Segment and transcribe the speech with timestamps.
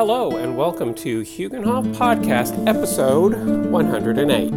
[0.00, 3.34] Hello, and welcome to Huginhof Podcast, episode
[3.70, 4.56] 108.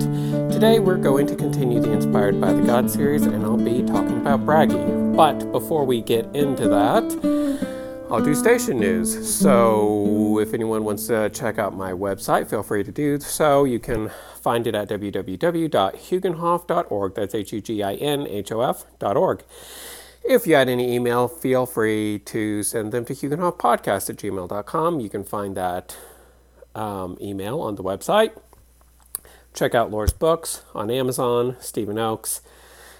[0.49, 4.15] Today we're going to continue the Inspired by the God series, and I'll be talking
[4.15, 4.79] about Bragi.
[5.17, 7.03] But before we get into that,
[8.09, 9.37] I'll do station news.
[9.37, 13.65] So if anyone wants to check out my website, feel free to do so.
[13.65, 17.15] You can find it at www.huginhof.org.
[17.15, 19.43] That's H U G I N H O F.org.
[20.23, 24.99] If you had any email, feel free to send them to huginhofpodcast at gmail.com.
[25.01, 25.97] You can find that
[26.73, 28.31] um, email on the website.
[29.53, 32.41] Check out Lore's books on Amazon, Stephen Oakes.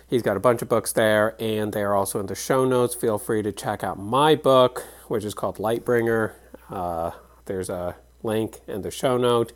[0.08, 2.94] He's got a bunch of books there, and they are also in the show notes.
[2.94, 6.34] Feel free to check out my book, which is called Lightbringer.
[6.70, 7.12] Uh,
[7.45, 9.53] there's a link in the show note.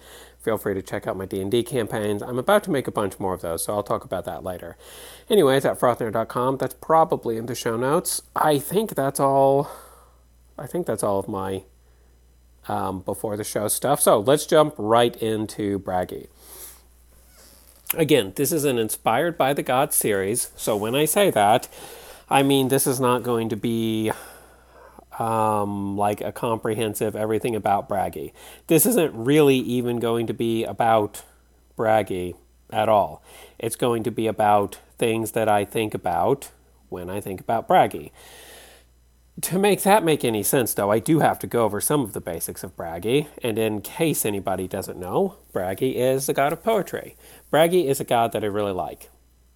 [0.47, 2.23] Feel free to check out my D&D campaigns.
[2.23, 4.77] I'm about to make a bunch more of those, so I'll talk about that later.
[5.29, 8.21] Anyways, at frothner.com, that's probably in the show notes.
[8.33, 9.69] I think that's all.
[10.57, 11.63] I think that's all of my
[12.69, 13.99] um, before the show stuff.
[13.99, 16.27] So let's jump right into Bragi.
[17.95, 20.51] Again, this is an inspired by the gods series.
[20.55, 21.67] So when I say that,
[22.29, 24.13] I mean this is not going to be
[25.19, 28.33] um, like a comprehensive everything about Bragi.
[28.67, 31.23] This isn't really even going to be about
[31.75, 32.35] Bragi
[32.71, 33.23] at all.
[33.59, 36.51] It's going to be about things that I think about
[36.89, 38.11] when I think about Bragi.
[39.41, 42.13] To make that make any sense, though, I do have to go over some of
[42.13, 43.27] the basics of Bragi.
[43.43, 47.15] And in case anybody doesn't know, Bragi is the god of poetry.
[47.51, 49.11] Bragi is a god that I really like.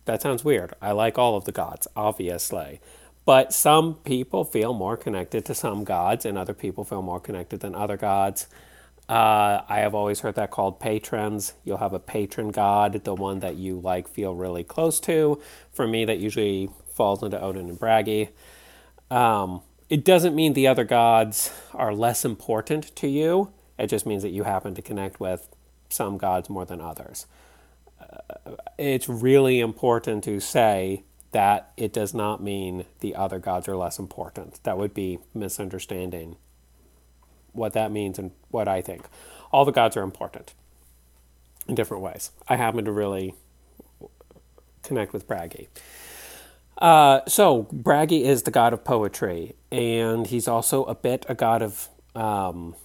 [0.05, 0.75] That sounds weird.
[0.81, 2.79] I like all of the gods, obviously.
[3.23, 7.59] But some people feel more connected to some gods, and other people feel more connected
[7.59, 8.47] than other gods.
[9.07, 11.53] Uh, I have always heard that called patrons.
[11.65, 15.41] You'll have a patron god, the one that you like feel really close to.
[15.71, 18.29] For me, that usually falls into Odin and Bragi.
[19.09, 23.51] Um, it doesn't mean the other gods are less important to you.
[23.77, 25.49] It just means that you happen to connect with
[25.89, 27.25] some gods more than others.
[27.99, 33.75] Uh, it's really important to say that it does not mean the other gods are
[33.75, 34.61] less important.
[34.63, 36.35] That would be misunderstanding
[37.53, 39.05] what that means and what I think.
[39.51, 40.53] All the gods are important
[41.67, 42.31] in different ways.
[42.47, 43.33] I happen to really
[44.83, 45.67] connect with Bragi.
[46.77, 51.61] Uh, so, Bragi is the god of poetry, and he's also a bit a god
[51.61, 52.75] of um,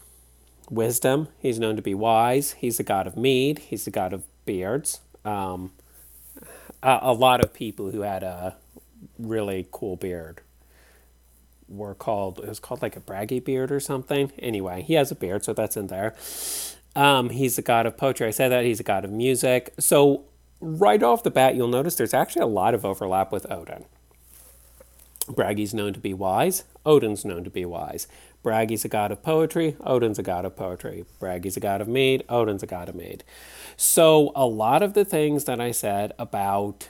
[0.69, 1.29] wisdom.
[1.39, 2.53] He's known to be wise.
[2.53, 3.59] He's the god of mead.
[3.59, 5.01] He's the god of beards.
[5.25, 5.73] Um,
[6.83, 8.57] a, lot of people who had a
[9.19, 10.41] really cool beard
[11.69, 14.33] were called it was called like a braggy beard or something.
[14.39, 16.15] Anyway, he has a beard, so that's in there.
[16.95, 18.29] Um, he's the god of poetry.
[18.29, 19.75] I said that he's a god of music.
[19.79, 20.25] So
[20.61, 23.85] right off the bat, you'll notice there's actually a lot of overlap with Odin.
[25.27, 26.65] Bragi's known to be wise.
[26.85, 28.07] Odin's known to be wise.
[28.47, 29.75] Bragi's a god of poetry.
[29.85, 31.05] Odin's a god of poetry.
[31.19, 32.23] Bragi's a god of mead.
[32.29, 33.25] Odin's a god of mead.
[33.77, 36.89] So a lot of the things that I said about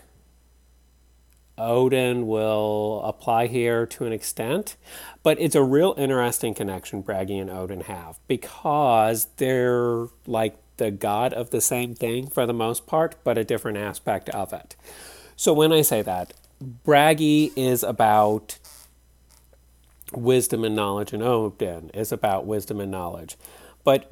[1.56, 4.76] Odin will apply here to an extent,
[5.22, 11.32] but it's a real interesting connection Bragi and Odin have because they're like the god
[11.32, 14.76] of the same thing for the most part, but a different aspect of it.
[15.36, 18.58] So when I say that, Bragi is about
[20.12, 23.36] wisdom and knowledge, and oh, Odin is about wisdom and knowledge.
[23.84, 24.10] But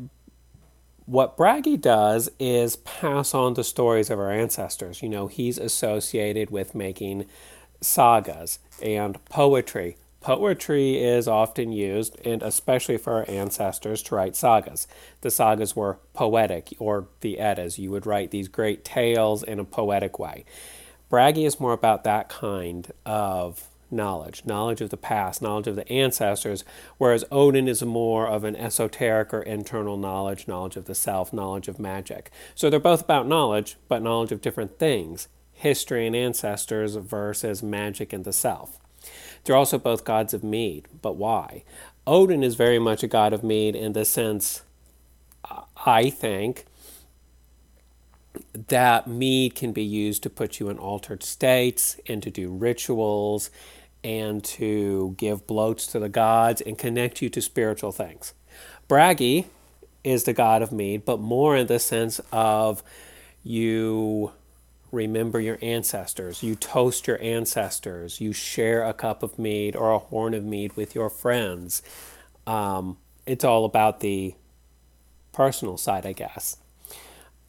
[1.06, 5.02] what Bragi does is pass on the stories of our ancestors.
[5.02, 7.26] You know, he's associated with making
[7.80, 9.96] sagas and poetry.
[10.20, 14.86] Poetry is often used, and especially for our ancestors, to write sagas.
[15.20, 17.78] The sagas were poetic, or the Eddas.
[17.78, 20.46] You would write these great tales in a poetic way.
[21.10, 25.88] Bragi is more about that kind of knowledge, knowledge of the past, knowledge of the
[25.90, 26.64] ancestors,
[26.98, 31.68] whereas Odin is more of an esoteric or internal knowledge, knowledge of the self, knowledge
[31.68, 32.30] of magic.
[32.54, 38.12] So they're both about knowledge, but knowledge of different things history and ancestors versus magic
[38.12, 38.78] and the self.
[39.44, 41.64] They're also both gods of mead, but why?
[42.06, 44.62] Odin is very much a god of mead in the sense,
[45.86, 46.66] I think,
[48.68, 53.50] that mead can be used to put you in altered states and to do rituals
[54.04, 58.34] and to give bloats to the gods and connect you to spiritual things.
[58.86, 59.46] Bragi
[60.04, 62.82] is the god of mead, but more in the sense of
[63.42, 64.32] you
[64.92, 69.98] remember your ancestors, you toast your ancestors, you share a cup of mead or a
[69.98, 71.82] horn of mead with your friends.
[72.46, 74.34] Um, it's all about the
[75.32, 76.58] personal side, I guess.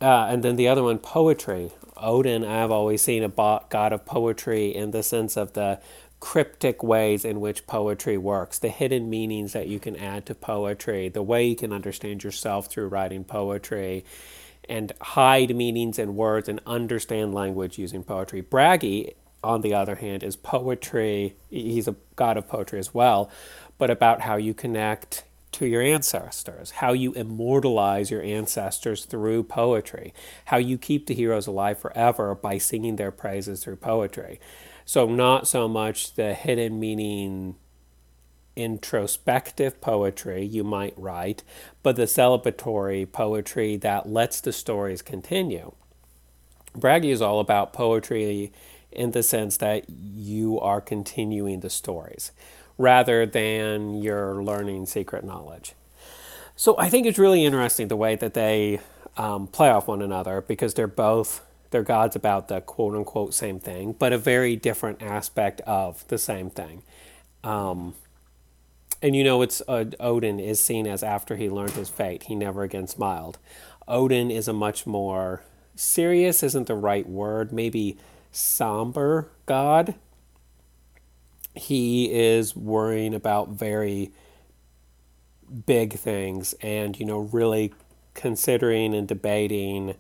[0.02, 1.72] Uh, and then the other one, poetry.
[1.98, 5.80] Odin, I've always seen a god of poetry in the sense of the
[6.26, 11.08] cryptic ways in which poetry works, the hidden meanings that you can add to poetry,
[11.08, 14.04] the way you can understand yourself through writing poetry,
[14.68, 18.42] and hide meanings in words and understand language using poetry.
[18.42, 19.14] Bragi,
[19.44, 21.36] on the other hand, is poetry.
[21.52, 23.30] He's a god of poetry as well,
[23.78, 30.12] but about how you connect to your ancestors, how you immortalize your ancestors through poetry,
[30.46, 34.40] how you keep the heroes alive forever by singing their praises through poetry.
[34.86, 37.56] So, not so much the hidden meaning
[38.56, 41.44] introspective poetry you might write,
[41.84, 45.74] but the celebratory poetry that lets the stories continue.
[46.76, 48.52] Bragi is all about poetry
[48.92, 52.32] in the sense that you are continuing the stories
[52.78, 55.74] rather than you're learning secret knowledge.
[56.56, 58.80] So I think it's really interesting the way that they
[59.18, 61.42] um, play off one another because they're both
[61.76, 66.18] they're gods about the quote unquote same thing, but a very different aspect of the
[66.18, 66.84] same thing.
[67.44, 67.96] Um,
[69.02, 72.36] and you know, it's uh, Odin is seen as after he learned his fate, he
[72.36, 73.40] never again smiled.
[73.90, 75.44] Odin is a much more
[75.76, 77.98] serious, isn't the right word, maybe
[78.32, 79.96] somber god.
[81.56, 84.14] He is worrying about very
[85.66, 87.74] big things and, you know, really
[88.14, 89.96] considering and debating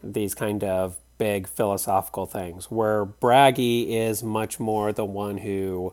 [0.00, 5.92] these kind of big philosophical things, where Bragi is much more the one who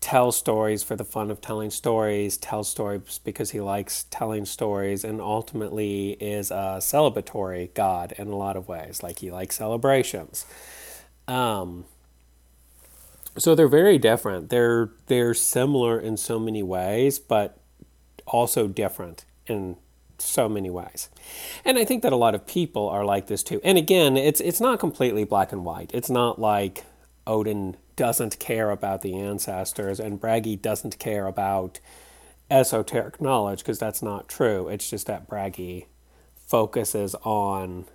[0.00, 5.04] tells stories for the fun of telling stories, tells stories because he likes telling stories,
[5.04, 9.02] and ultimately is a celebratory god in a lot of ways.
[9.02, 10.44] Like he likes celebrations.
[11.28, 11.84] Um,
[13.38, 14.50] so they're very different.
[14.50, 17.56] They're they're similar in so many ways, but
[18.26, 19.76] also different in
[20.22, 21.08] so many ways.
[21.64, 23.60] And I think that a lot of people are like this too.
[23.64, 25.90] And again, it's it's not completely black and white.
[25.92, 26.84] It's not like
[27.26, 31.78] Odin doesn't care about the ancestors and Bragi doesn't care about
[32.50, 34.68] esoteric knowledge because that's not true.
[34.68, 35.86] It's just that Bragi
[36.46, 37.86] focuses on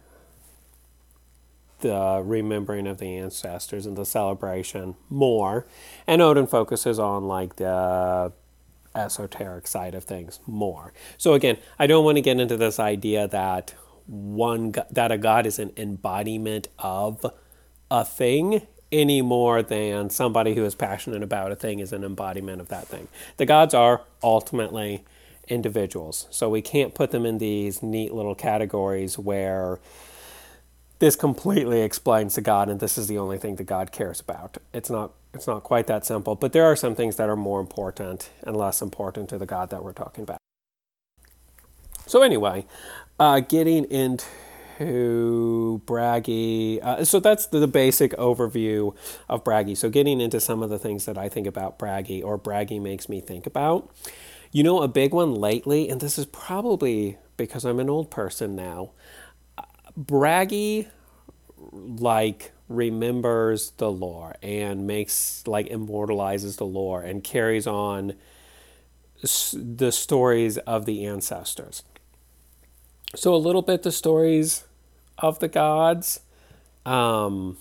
[1.79, 5.67] the remembering of the ancestors and the celebration more
[6.07, 8.31] and Odin focuses on like the
[8.97, 10.93] esoteric side of things more.
[11.17, 13.73] So again, I don't want to get into this idea that
[14.07, 17.25] one that a god is an embodiment of
[17.91, 22.61] a thing any more than somebody who is passionate about a thing is an embodiment
[22.61, 23.07] of that thing.
[23.35, 25.03] The gods are ultimately
[25.47, 26.27] individuals.
[26.29, 29.79] So we can't put them in these neat little categories where
[30.99, 34.57] this completely explains the God and this is the only thing that God cares about.
[34.73, 37.59] It's not it's not quite that simple, but there are some things that are more
[37.59, 40.37] important and less important to the God that we're talking about.
[42.05, 42.65] So anyway,
[43.19, 48.95] uh, getting into Bragi, uh, so that's the, basic overview
[49.27, 49.75] of Bragi.
[49.75, 53.09] So getting into some of the things that I think about Bragi or Bragi makes
[53.09, 53.93] me think about.
[54.53, 58.55] You know, a big one lately, and this is probably because I'm an old person
[58.55, 58.91] now.
[59.97, 60.87] Bragi,
[61.71, 68.13] like remembers the lore and makes like immortalizes the lore and carries on
[69.21, 71.83] the stories of the ancestors.
[73.15, 74.65] So a little bit the stories
[75.17, 76.19] of the gods,
[76.85, 77.57] um,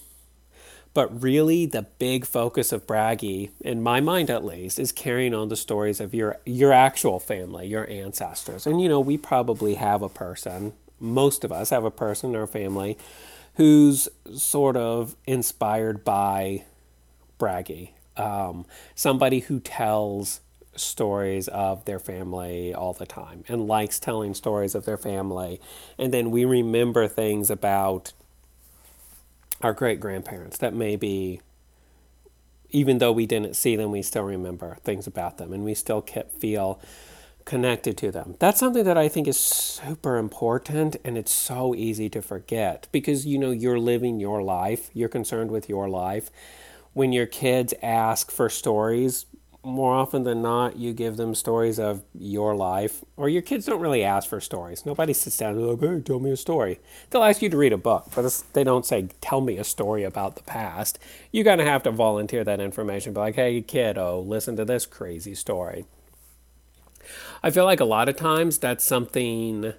[0.93, 5.49] but really the big focus of Bragi, in my mind at least, is carrying on
[5.49, 8.67] the stories of your your actual family, your ancestors.
[8.67, 12.37] And you know, we probably have a person, most of us have a person in
[12.37, 12.99] our family
[13.57, 16.65] who's sort of inspired by
[17.39, 20.41] Bragi, um, somebody who tells
[20.75, 25.61] stories of their family all the time and likes telling stories of their family.
[25.99, 28.13] And then we remember things about
[29.63, 31.41] our great grandparents that maybe,
[32.71, 36.03] even though we didn't see them, we still remember things about them and we still
[36.03, 36.79] can feel
[37.47, 38.35] connected to them.
[38.39, 43.25] That's something that I think is super important and it's so easy to forget because
[43.25, 46.29] you know you're living your life, you're concerned with your life.
[46.93, 49.27] When your kids ask for stories,
[49.63, 53.81] more often than not, you give them stories of your life, or your kids don't
[53.81, 54.87] really ask for stories.
[54.87, 56.79] Nobody sits down and like, "Hey, tell me a story."
[57.11, 60.05] They'll ask you to read a book, but they don't say, "Tell me a story
[60.05, 61.01] about the past."
[61.33, 63.13] You're gonna have to volunteer that information.
[63.13, 65.85] Be like, "Hey, kiddo, listen to this crazy story."
[67.43, 69.75] I feel like a lot of times that's something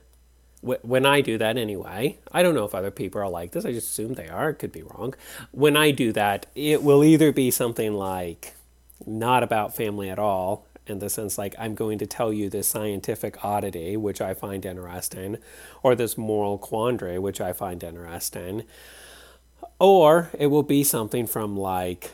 [0.61, 3.65] when I do that anyway, I don't know if other people are like this.
[3.65, 4.49] I just assume they are.
[4.49, 5.13] It could be wrong.
[5.51, 8.55] When I do that, it will either be something like
[9.05, 12.67] not about family at all, in the sense like I'm going to tell you this
[12.67, 15.37] scientific oddity, which I find interesting,
[15.83, 18.63] or this moral quandary, which I find interesting,
[19.79, 22.11] or it will be something from like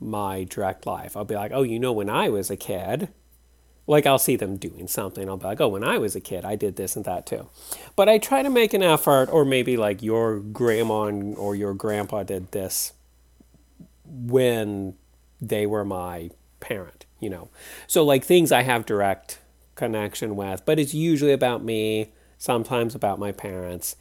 [0.00, 1.16] my direct life.
[1.16, 3.08] I'll be like, oh, you know, when I was a kid,
[3.86, 5.28] like I'll see them doing something.
[5.28, 7.48] I'll be like, oh, when I was a kid, I did this and that too.
[7.96, 12.22] But I try to make an effort, or maybe like your grandma or your grandpa
[12.22, 12.92] did this
[14.06, 14.94] when
[15.40, 17.48] they were my parent, you know.
[17.86, 19.38] So like things I have direct
[19.74, 23.96] connection with, but it's usually about me, sometimes about my parents.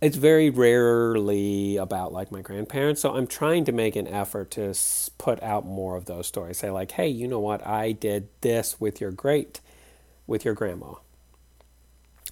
[0.00, 3.00] It's very rarely about like my grandparents.
[3.00, 4.74] So I'm trying to make an effort to
[5.16, 6.58] put out more of those stories.
[6.58, 7.66] Say like, "Hey, you know what?
[7.66, 9.60] I did this with your great
[10.26, 10.94] with your grandma."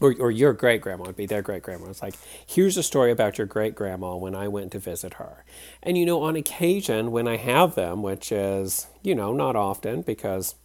[0.01, 1.89] Or, or your great grandma would be their great grandma.
[1.89, 5.45] It's like, here's a story about your great grandma when I went to visit her.
[5.85, 10.03] And, you know, on occasion when I have them, which is, you know, not often
[10.03, 10.57] because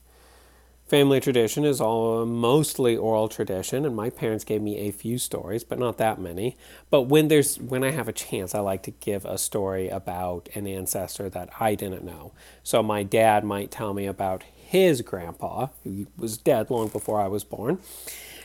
[0.89, 5.63] Family tradition is all mostly oral tradition, and my parents gave me a few stories,
[5.63, 6.57] but not that many.
[6.89, 10.49] But when there's when I have a chance, I like to give a story about
[10.55, 12.31] an ancestor that I didn't know.
[12.63, 17.27] So my dad might tell me about his grandpa, who was dead long before I
[17.27, 17.77] was born,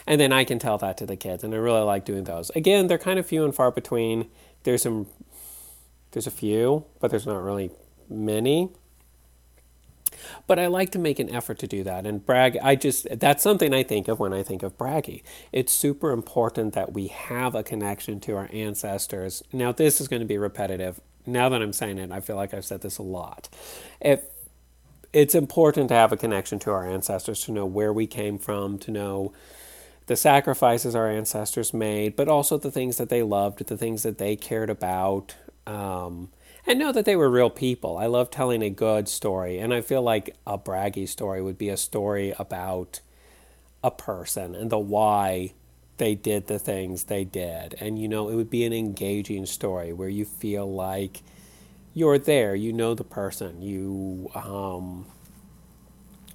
[0.06, 2.50] and then I can tell that to the kids, and I really like doing those.
[2.50, 4.28] Again, they're kind of few and far between.
[4.64, 5.06] There's some,
[6.10, 7.70] there's a few, but there's not really
[8.10, 8.68] many.
[10.46, 12.06] But I like to make an effort to do that.
[12.06, 15.22] And brag, I just, that's something I think of when I think of Bragi.
[15.52, 19.42] It's super important that we have a connection to our ancestors.
[19.52, 21.00] Now, this is going to be repetitive.
[21.26, 23.48] Now that I'm saying it, I feel like I've said this a lot.
[24.00, 24.22] If
[25.12, 28.78] it's important to have a connection to our ancestors, to know where we came from,
[28.80, 29.32] to know
[30.06, 34.18] the sacrifices our ancestors made, but also the things that they loved, the things that
[34.18, 35.34] they cared about.
[35.66, 36.30] Um,
[36.66, 37.98] and know that they were real people.
[37.98, 41.68] I love telling a good story, and I feel like a braggy story would be
[41.68, 43.00] a story about
[43.82, 45.52] a person and the why
[45.98, 47.74] they did the things they did.
[47.80, 51.22] And you know, it would be an engaging story where you feel like
[51.92, 55.06] you're there, you know the person, you um,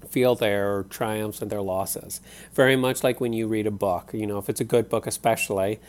[0.07, 2.21] feel their triumphs and their losses.
[2.53, 5.05] Very much like when you read a book, you know, if it's a good book,
[5.05, 5.79] especially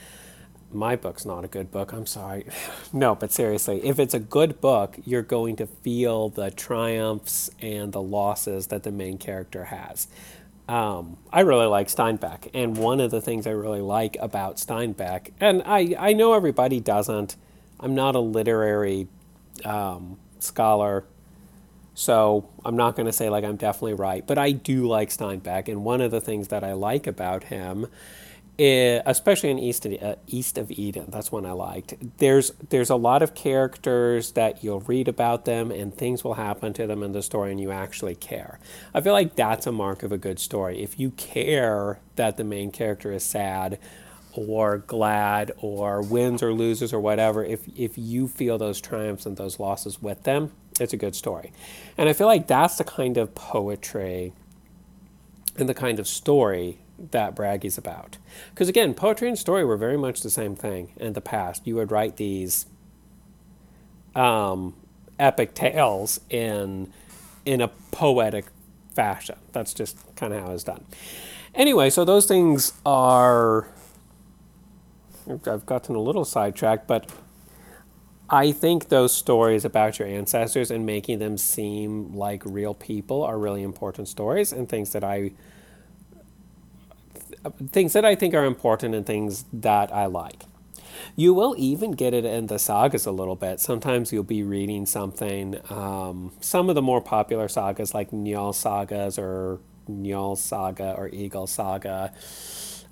[0.72, 1.92] my book's not a good book.
[1.92, 2.46] I'm sorry.
[2.92, 7.92] No, but seriously, if it's a good book, you're going to feel the triumphs and
[7.92, 10.08] the losses that the main character has.
[10.68, 15.30] Um, I really like Steinbeck, and one of the things I really like about Steinbeck,
[15.38, 17.36] and I, I know everybody doesn't,
[17.78, 19.06] I'm not a literary
[19.64, 21.04] um, scholar,
[21.94, 25.68] so I'm not going to say like I'm definitely right, but I do like Steinbeck,
[25.68, 27.86] and one of the things that I like about him
[28.60, 31.94] especially in East of, uh, East of Eden, that's one I liked.
[32.18, 36.74] There's there's a lot of characters that you'll read about them and things will happen
[36.74, 38.58] to them in the story and you actually care.
[38.92, 40.82] I feel like that's a mark of a good story.
[40.82, 43.78] If you care that the main character is sad
[44.34, 49.38] or glad or wins or loses or whatever, if if you feel those triumphs and
[49.38, 51.52] those losses with them, it's a good story.
[51.96, 54.34] And I feel like that's the kind of poetry
[55.56, 56.80] and the kind of story
[57.10, 58.18] that Bragi's about.
[58.50, 61.66] Because again, poetry and story were very much the same thing in the past.
[61.66, 62.66] You would write these
[64.14, 64.74] um,
[65.18, 66.92] epic tales in
[67.44, 68.46] in a poetic
[68.94, 69.36] fashion.
[69.52, 70.84] That's just kind of how it's done.
[71.54, 73.68] Anyway, so those things are.
[75.46, 77.08] I've gotten a little sidetracked, but
[78.28, 83.38] I think those stories about your ancestors and making them seem like real people are
[83.38, 85.32] really important stories and things that I
[87.70, 90.44] things that I think are important and things that I like.
[91.16, 93.60] You will even get it in the sagas a little bit.
[93.60, 99.18] Sometimes you'll be reading something, um, some of the more popular sagas like Njal sagas
[99.18, 102.12] or Njal saga or Egil saga,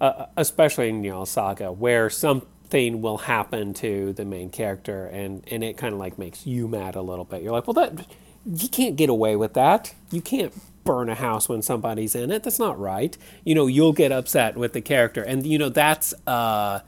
[0.00, 5.76] uh, especially Njal saga, where something will happen to the main character and, and it
[5.76, 7.42] kind of like makes you mad a little bit.
[7.42, 8.06] You're like, well, that
[8.46, 9.94] you can't get away with that.
[10.10, 10.54] You can't
[10.88, 12.42] burn a house when somebody's in it.
[12.42, 13.14] That's not right.
[13.44, 15.22] You know, you'll get upset with the character.
[15.22, 16.80] And, you know, that's uh,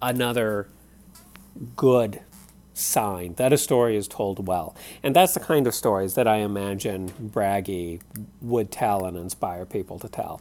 [0.00, 0.68] another
[1.74, 2.20] good
[2.72, 4.76] sign that a story is told well.
[5.02, 7.98] And that's the kind of stories that I imagine Bragi
[8.40, 10.40] would tell and inspire people to tell.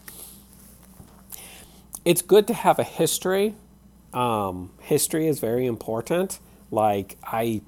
[2.06, 3.56] It's good to have a history.
[4.14, 6.38] Um, history is very important.
[6.70, 7.62] Like, I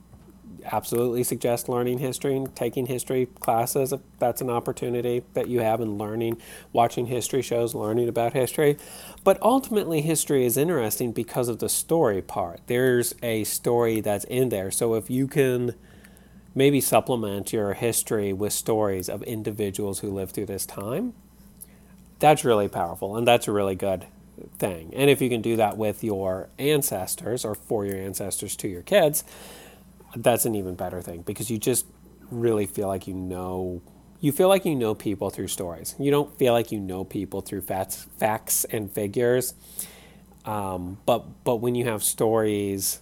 [0.66, 5.82] absolutely suggest learning history and taking history classes if that's an opportunity that you have
[5.82, 6.42] in learning,
[6.74, 8.78] watching history shows, learning about history.
[9.24, 12.62] But ultimately, history is interesting because of the story part.
[12.68, 14.72] There's a story that's in there.
[14.72, 15.76] So if you can
[16.56, 21.14] maybe supplement your history with stories of individuals who lived through this time,
[22.20, 24.06] that's really powerful and that's a really good
[24.58, 24.94] thing.
[24.96, 28.82] And if you can do that with your ancestors or for your ancestors to your
[28.82, 29.24] kids,
[30.16, 31.86] that's an even better thing because you just
[32.32, 33.82] really feel like you know
[34.22, 35.96] you feel like you know people through stories.
[35.98, 39.54] You don't feel like you know people through facts, facts and figures.
[40.46, 43.00] Um, but but when you have stories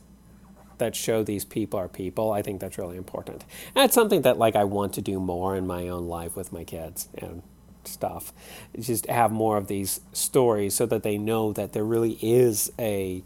[0.77, 3.45] that show these people are people, I think that's really important.
[3.73, 6.51] And it's something that like I want to do more in my own life with
[6.51, 7.41] my kids and
[7.83, 8.31] stuff.
[8.79, 13.23] Just have more of these stories so that they know that there really is a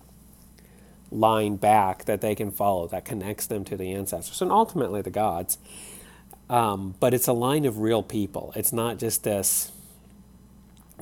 [1.12, 5.12] line back that they can follow that connects them to the ancestors and ultimately the
[5.12, 5.58] gods.
[6.50, 8.54] Um, but it's a line of real people.
[8.56, 9.72] It's not just this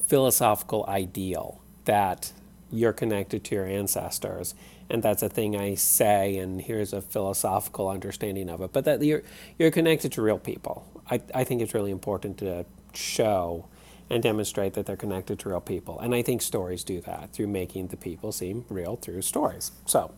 [0.06, 2.32] philosophical ideal that
[2.72, 4.56] you're connected to your ancestors
[4.90, 9.02] and that's a thing I say and here's a philosophical understanding of it but that
[9.02, 9.24] you're
[9.58, 13.66] you're connected to real people I, I think it's really important to show
[14.10, 17.48] and demonstrate that they're connected to real people and I think stories do that through
[17.48, 20.14] making the people seem real through stories so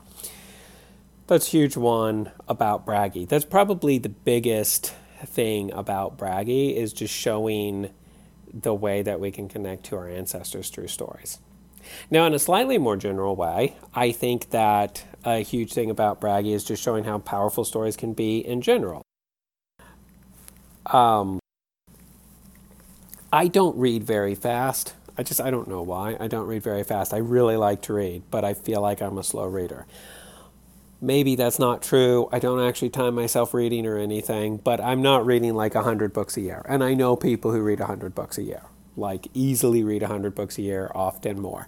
[1.28, 4.94] that's huge one about Bragi that's probably the biggest
[5.26, 7.90] thing about Bragi is just showing
[8.54, 11.40] the way that we can connect to our ancestors through stories.
[12.10, 16.54] Now, in a slightly more general way, I think that a huge thing about Bragi
[16.54, 19.02] is just showing how powerful stories can be in general.
[20.86, 21.40] Um,
[23.32, 24.94] I don't read very fast.
[25.18, 26.18] I just, I don't know why.
[26.20, 27.14] I don't read very fast.
[27.14, 29.86] I really like to read, but I feel like I'm a slow reader
[31.02, 32.30] maybe that's not true.
[32.32, 36.38] I don't actually time myself reading or anything, but I'm not reading like 100 books
[36.38, 36.64] a year.
[36.70, 38.62] And I know people who read 100 books a year,
[38.96, 41.68] like easily read 100 books a year, often more.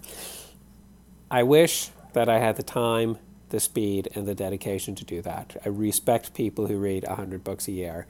[1.30, 3.18] I wish that I had the time,
[3.48, 5.56] the speed, and the dedication to do that.
[5.66, 8.06] I respect people who read 100 books a year,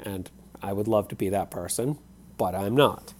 [0.00, 0.30] and
[0.62, 1.98] I would love to be that person,
[2.36, 3.14] but I'm not.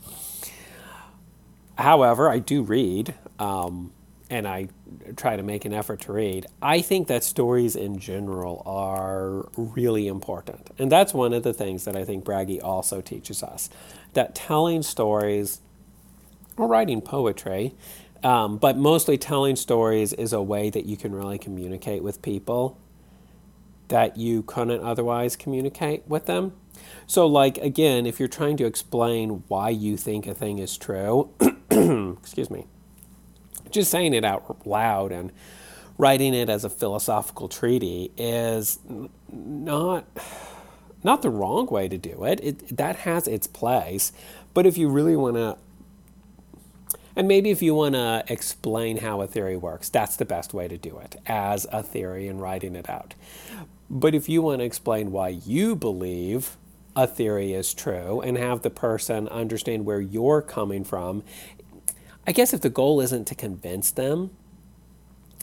[1.79, 3.15] However, I do read.
[3.39, 3.93] Um,
[4.33, 4.69] and I
[5.15, 10.09] try to make an effort to read, I think that stories in general are really
[10.09, 10.71] important.
[10.79, 13.69] And that's one of the things that I think Bragi also teaches us
[14.15, 15.61] that telling stories
[16.57, 17.75] or writing poetry,
[18.23, 22.79] um, but mostly telling stories is a way that you can really communicate with people
[23.89, 26.55] that you couldn't otherwise communicate with them.
[27.07, 31.31] So, like, again, if you're trying to explain why you think a thing is true,
[31.71, 32.67] excuse me
[33.73, 35.33] just saying it out loud and
[35.99, 38.79] writing it as a philosophical treaty is
[39.31, 40.07] not
[41.05, 42.39] not the wrong way to do it.
[42.43, 44.13] it that has its place,
[44.55, 45.57] but if you really want to
[47.15, 50.67] and maybe if you want to explain how a theory works, that's the best way
[50.67, 53.15] to do it as a theory and writing it out.
[53.91, 56.57] But if you want to explain why you believe
[56.95, 61.23] a theory is true and have the person understand where you're coming from
[62.27, 64.31] I guess if the goal isn't to convince them,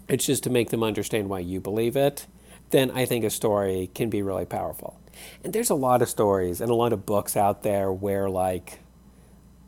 [0.08, 2.26] it's just to make them understand why you believe it,
[2.70, 5.00] then I think a story can be really powerful.
[5.44, 8.80] And there's a lot of stories and a lot of books out there where like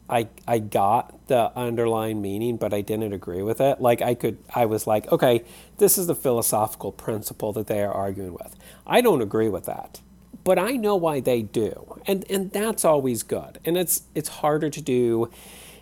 [0.10, 3.82] I I got the underlying meaning but I didn't agree with it.
[3.82, 5.44] Like I could I was like, okay,
[5.78, 8.56] this is the philosophical principle that they are arguing with.
[8.88, 10.00] I don't agree with that.
[10.43, 12.01] But I know why they do.
[12.08, 13.60] And and that's always good.
[13.65, 15.30] And it's it's harder to do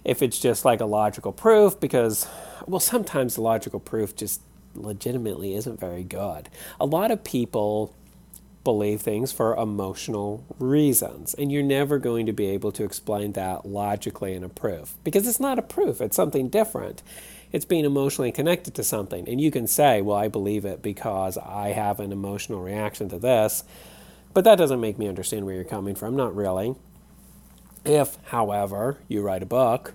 [0.04, 2.28] if it's just like a logical proof, because,
[2.66, 4.42] well, sometimes the logical proof just
[4.76, 6.50] legitimately isn't very good.
[6.80, 7.94] A lot of people
[8.64, 13.66] believe things for emotional reasons, and you're never going to be able to explain that
[13.66, 17.02] logically in a proof because it's not a proof, it's something different.
[17.52, 21.36] It's being emotionally connected to something, and you can say, Well, I believe it because
[21.38, 23.64] I have an emotional reaction to this,
[24.34, 26.76] but that doesn't make me understand where you're coming from, not really.
[27.86, 29.94] If, however, you write a book,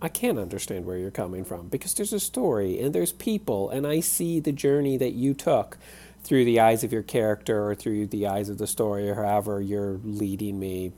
[0.00, 3.86] I can't understand where you're coming from because there's a story and there's people, and
[3.86, 5.76] I see the journey that you took
[6.22, 9.60] through the eyes of your character or through the eyes of the story or however
[9.60, 10.92] you're leading me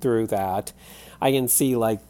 [0.00, 0.72] through that.
[1.20, 2.00] I can see like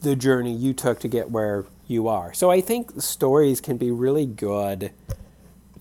[0.00, 2.32] the journey you took to get where you are.
[2.34, 4.90] So I think stories can be really good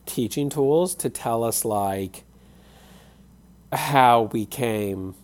[0.05, 2.23] teaching tools to tell us like
[3.73, 5.15] how we came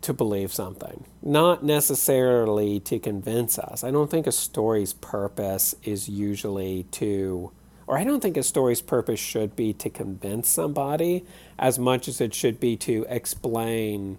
[0.00, 3.84] to believe something, not necessarily to convince us.
[3.84, 7.52] I don't think a story's purpose is usually to,
[7.86, 11.26] or I don't think a story's purpose should be to convince somebody
[11.58, 14.18] as much as it should be to explain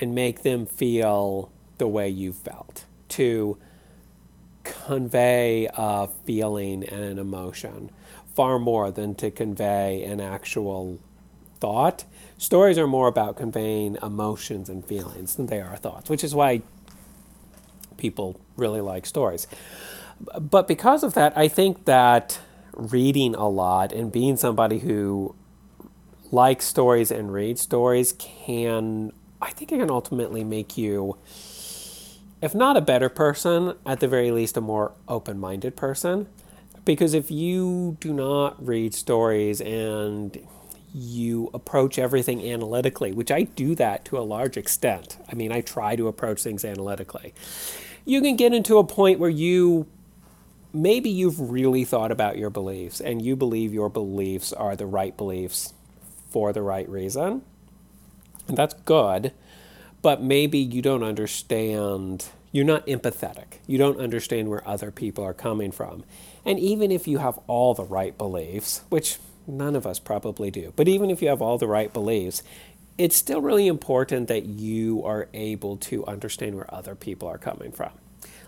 [0.00, 3.58] and make them feel the way you felt, to
[4.62, 7.90] convey a feeling and an emotion
[8.34, 11.00] far more than to convey an actual
[11.58, 12.04] thought.
[12.38, 16.62] Stories are more about conveying emotions and feelings than they are thoughts, which is why
[17.96, 19.46] people really like stories.
[20.38, 22.38] But because of that, I think that
[22.74, 25.34] reading a lot and being somebody who
[26.30, 31.16] likes stories and reads stories can, I think it can ultimately make you,
[32.42, 36.28] if not a better person, at the very least a more open minded person.
[36.84, 40.38] Because if you do not read stories and
[40.96, 45.18] you approach everything analytically, which I do that to a large extent.
[45.30, 47.34] I mean, I try to approach things analytically.
[48.06, 49.86] You can get into a point where you
[50.72, 55.14] maybe you've really thought about your beliefs and you believe your beliefs are the right
[55.16, 55.74] beliefs
[56.30, 57.42] for the right reason.
[58.48, 59.32] And that's good,
[60.00, 63.58] but maybe you don't understand, you're not empathetic.
[63.66, 66.04] You don't understand where other people are coming from.
[66.44, 70.72] And even if you have all the right beliefs, which None of us probably do.
[70.76, 72.42] But even if you have all the right beliefs,
[72.98, 77.70] it's still really important that you are able to understand where other people are coming
[77.70, 77.90] from.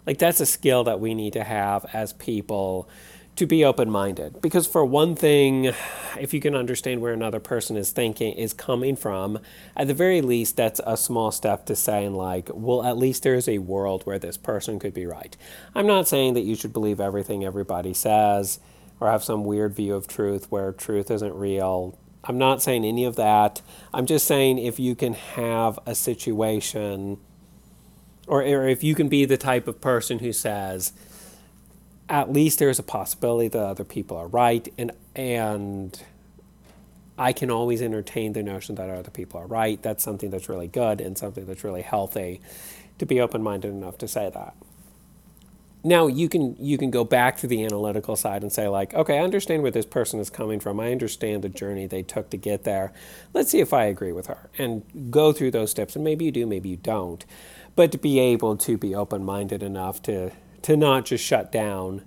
[0.06, 2.88] Like, that's a skill that we need to have as people
[3.36, 4.40] to be open minded.
[4.40, 5.72] Because, for one thing,
[6.18, 9.38] if you can understand where another person is thinking, is coming from,
[9.76, 13.48] at the very least, that's a small step to saying, like, well, at least there's
[13.48, 15.36] a world where this person could be right.
[15.74, 18.58] I'm not saying that you should believe everything everybody says
[19.00, 21.98] or have some weird view of truth where truth isn't real.
[22.24, 23.62] I'm not saying any of that.
[23.94, 27.18] I'm just saying if you can have a situation,
[28.26, 30.92] or, or if you can be the type of person who says,
[32.08, 36.02] at least there's a possibility that other people are right, and and
[37.18, 39.82] I can always entertain the notion that other people are right.
[39.82, 42.40] That's something that's really good and something that's really healthy
[42.98, 44.54] to be open minded enough to say that
[45.84, 49.18] now you can you can go back to the analytical side and say like okay
[49.18, 50.80] i understand where this person is coming from.
[50.80, 52.92] I understand the journey they took to get there.
[53.32, 55.94] Let's see if i agree with her and go through those steps.
[55.94, 57.24] And maybe you do maybe you don't.
[57.76, 62.02] But to be able to be open-minded enough to to not just shut down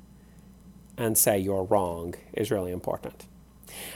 [0.98, 3.26] and say you're wrong is really important.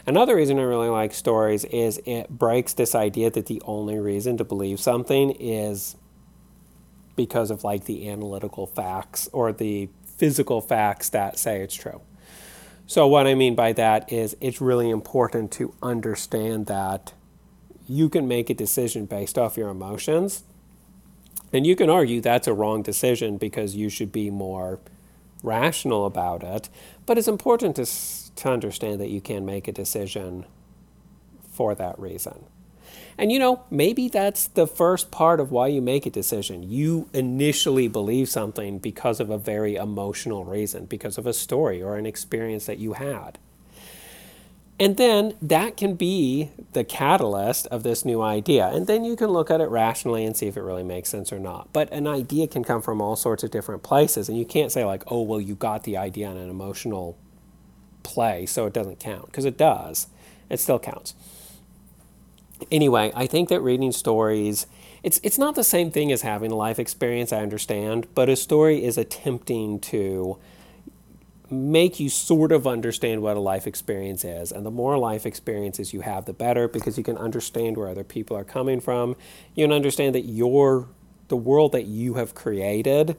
[0.08, 4.38] Another reason i really like stories is it breaks this idea that the only reason
[4.38, 5.98] to believe something is
[7.16, 12.02] because of like the analytical facts or the physical facts that say it's true.
[12.88, 17.14] So, what I mean by that is it's really important to understand that
[17.88, 20.44] you can make a decision based off your emotions.
[21.52, 24.80] And you can argue that's a wrong decision because you should be more
[25.42, 26.70] rational about it.
[27.06, 27.86] But it's important to,
[28.36, 30.46] to understand that you can make a decision
[31.50, 32.46] for that reason.
[33.18, 36.70] And you know, maybe that's the first part of why you make a decision.
[36.70, 41.96] You initially believe something because of a very emotional reason, because of a story or
[41.96, 43.38] an experience that you had.
[44.78, 48.68] And then that can be the catalyst of this new idea.
[48.68, 51.32] And then you can look at it rationally and see if it really makes sense
[51.32, 51.72] or not.
[51.72, 54.28] But an idea can come from all sorts of different places.
[54.28, 57.18] And you can't say, like, oh, well, you got the idea on an emotional
[58.04, 59.28] play, so it doesn't count.
[59.28, 60.08] Because it does,
[60.50, 61.14] it still counts
[62.72, 64.68] anyway, I think that reading stories
[65.06, 68.36] it's it's not the same thing as having a life experience, I understand, but a
[68.36, 70.40] story is attempting to
[71.52, 74.52] make you sort of understand what a life experience is.
[74.52, 78.04] And the more life experiences you have, the better because you can understand where other
[78.04, 79.16] people are coming from.
[79.54, 80.88] You can understand that your
[81.28, 83.16] the world that you have created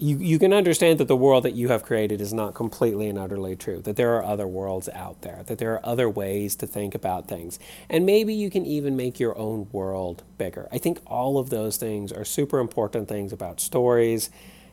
[0.00, 3.18] you, you can understand that the world that you have created is not completely and
[3.18, 6.66] utterly true, that there are other worlds out there, that there are other ways to
[6.66, 7.58] think about things.
[7.90, 10.68] And maybe you can even make your own world bigger.
[10.72, 14.30] I think all of those things are super important things about stories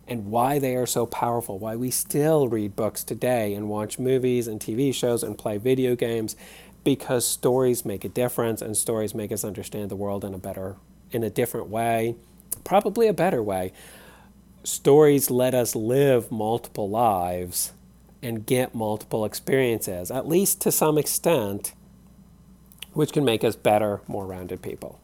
[0.07, 4.47] and why they are so powerful, why we still read books today and watch movies
[4.47, 6.37] and TV shows and play video games
[6.85, 10.77] because stories make a difference and stories make us understand the world in a better
[11.11, 12.15] in a different way,
[12.63, 13.73] probably a better way
[14.67, 17.71] stories let us live multiple lives
[18.21, 21.73] and get multiple experiences, at least to some extent,
[22.93, 24.99] which can make us better, more rounded people.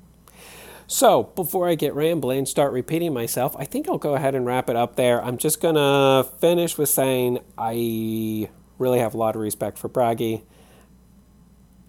[0.85, 4.45] So, before I get rambling and start repeating myself, I think I'll go ahead and
[4.45, 5.23] wrap it up there.
[5.23, 9.87] I'm just going to finish with saying I really have a lot of respect for
[9.87, 10.43] Bragi.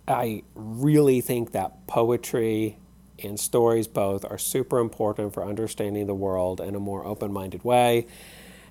[0.06, 2.78] I really think that poetry
[3.22, 7.64] and stories both are super important for understanding the world in a more open minded
[7.64, 8.06] way.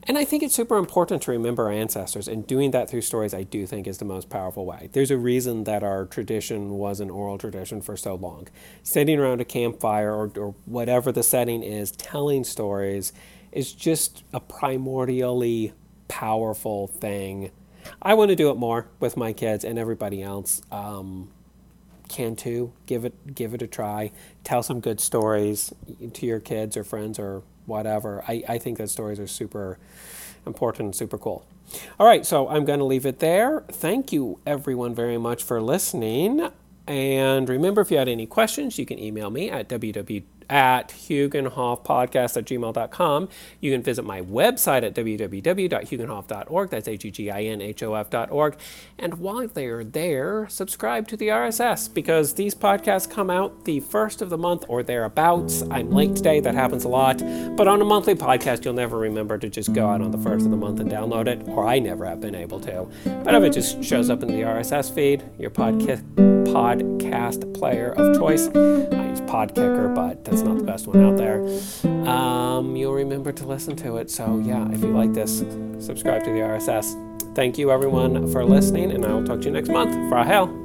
[0.05, 3.33] And I think it's super important to remember our ancestors, and doing that through stories,
[3.33, 4.89] I do think, is the most powerful way.
[4.91, 8.49] There's a reason that our tradition was an oral tradition for so long.
[8.83, 13.13] Sitting around a campfire or, or whatever the setting is, telling stories
[13.53, 15.71] is just a primordially
[16.09, 17.51] powerful thing.
[18.01, 20.61] I want to do it more with my kids and everybody else.
[20.69, 21.31] Um,
[22.09, 22.73] can too.
[22.85, 24.11] Give it give it a try.
[24.43, 25.73] Tell some good stories
[26.13, 28.23] to your kids or friends or whatever.
[28.27, 29.77] I, I think that stories are super
[30.45, 31.45] important super cool.
[31.99, 33.61] All right, so I'm going to leave it there.
[33.71, 36.49] Thank you, everyone, very much for listening.
[36.85, 42.37] And remember, if you had any questions, you can email me at www at huginhofpodcast
[42.37, 43.29] at gmail.com.
[43.59, 46.69] You can visit my website at www.huginhof.org.
[46.69, 48.57] That's H-U-G-I-N-H-O-F.org.
[48.97, 54.21] And while they're there, subscribe to the RSS because these podcasts come out the first
[54.21, 55.63] of the month or thereabouts.
[55.69, 56.39] I'm late today.
[56.39, 57.19] That happens a lot.
[57.55, 60.45] But on a monthly podcast, you'll never remember to just go out on the first
[60.45, 62.87] of the month and download it, or I never have been able to.
[63.23, 66.03] But if it just shows up in the RSS feed, your podcast
[66.53, 69.02] podcast player of choice.
[69.13, 71.39] I use Podkicker, but that's not the best one out there.
[72.07, 74.09] Um, you'll remember to listen to it.
[74.09, 75.39] So, yeah, if you like this,
[75.79, 77.35] subscribe to the RSS.
[77.35, 79.91] Thank you, everyone, for listening, and I will talk to you next month.
[80.11, 80.62] Frahel.